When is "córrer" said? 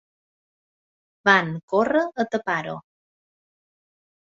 1.75-2.03